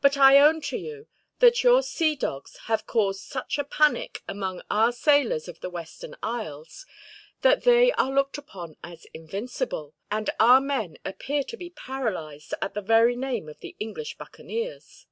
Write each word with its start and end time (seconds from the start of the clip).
But 0.00 0.16
I 0.16 0.38
own 0.38 0.60
to 0.70 0.76
you 0.76 1.08
that 1.40 1.64
your 1.64 1.82
sea 1.82 2.14
dogs 2.14 2.56
have 2.68 2.86
caused 2.86 3.22
such 3.22 3.58
a 3.58 3.64
panic, 3.64 4.22
among 4.28 4.62
our 4.70 4.92
sailors 4.92 5.48
of 5.48 5.58
the 5.58 5.68
western 5.68 6.14
isles, 6.22 6.86
that 7.42 7.64
they 7.64 7.90
are 7.94 8.12
looked 8.14 8.38
upon 8.38 8.76
as 8.84 9.06
invincible, 9.06 9.96
and 10.08 10.30
our 10.38 10.60
men 10.60 10.98
appear 11.04 11.42
to 11.42 11.56
be 11.56 11.70
paralyzed 11.70 12.54
at 12.62 12.74
the 12.74 12.80
very 12.80 13.16
name 13.16 13.48
of 13.48 13.58
the 13.58 13.74
English 13.80 14.16
buccaneers." 14.16 15.08